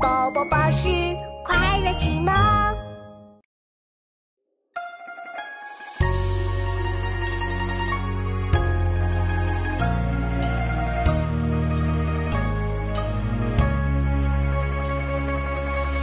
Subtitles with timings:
[0.00, 0.88] 宝宝巴士
[1.44, 2.32] 快乐启蒙。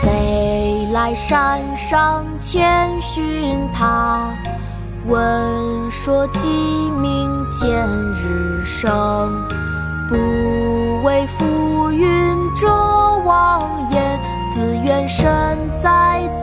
[0.00, 4.32] 飞来山上千寻塔，
[5.06, 6.48] 闻说鸡
[7.00, 7.68] 鸣见
[8.12, 9.48] 日升。
[10.08, 10.16] 不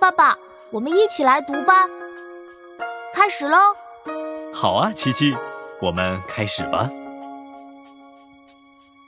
[0.00, 0.38] 爸爸，
[0.70, 1.86] 我们一起来读吧。
[3.14, 3.58] 开始喽！
[4.50, 5.36] 好啊，琪琪，
[5.78, 6.88] 我们开始吧。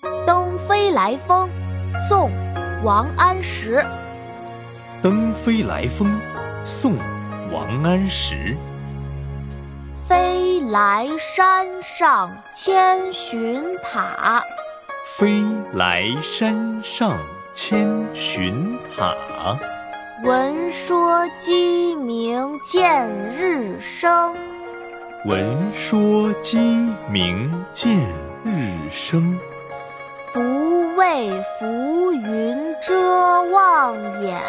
[0.27, 1.49] 《登飞来峰》
[2.09, 2.29] 宋·
[2.85, 3.77] 王安石。
[5.03, 6.07] 《登飞来峰》
[6.63, 6.99] 宋·
[7.51, 8.55] 王安石。
[10.07, 14.43] 飞来山上千寻塔。
[15.07, 17.17] 飞来山上
[17.55, 19.17] 千寻塔，
[20.25, 24.33] 闻说鸡鸣见日升。
[25.25, 26.59] 闻说鸡
[27.11, 27.99] 鸣见
[28.45, 29.37] 日升。
[30.33, 30.41] 不
[30.97, 31.29] 畏
[31.59, 34.41] 浮云遮望眼。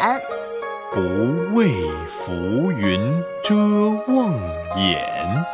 [0.92, 1.00] 不
[1.56, 1.68] 畏
[2.08, 2.32] 浮
[2.70, 3.54] 云遮
[4.12, 4.32] 望
[4.76, 5.44] 眼。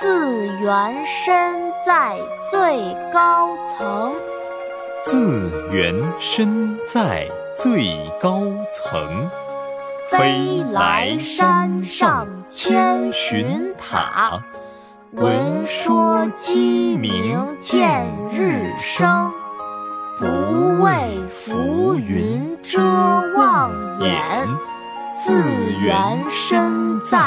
[0.00, 2.18] 自缘身在
[2.50, 4.12] 最高层。
[5.04, 9.30] 自缘身在最高层，
[10.10, 14.42] 飞来山上千寻塔，
[15.12, 19.30] 闻说鸡鸣见日升。
[20.18, 20.90] 不畏
[21.28, 22.80] 浮云遮
[23.36, 24.48] 望眼，
[25.14, 25.42] 自
[25.82, 27.18] 缘身在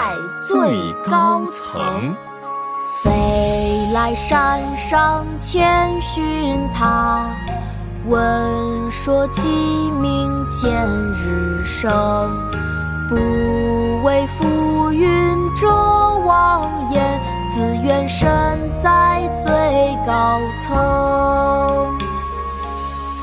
[0.47, 2.16] 最高层。
[3.03, 7.29] 飞来山上千寻塔。
[8.07, 9.47] 闻说鸡
[10.01, 10.73] 鸣见
[11.13, 11.91] 日升，
[13.11, 15.67] 不畏浮云遮
[16.23, 18.25] 望眼，自愿身
[18.77, 19.51] 在最
[20.07, 21.99] 高层。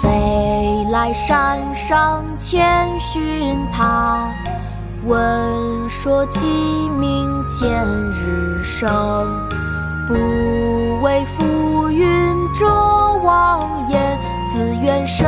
[0.02, 4.30] 飞来山上千寻塔，
[5.06, 6.46] 闻说鸡
[6.98, 7.70] 鸣见
[8.10, 8.90] 日升，
[10.06, 12.66] 不畏浮云遮
[13.22, 14.20] 望眼。
[14.50, 15.26] 自愿身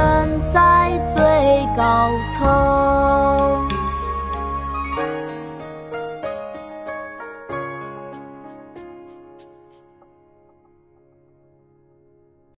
[0.49, 2.90] 在最高层。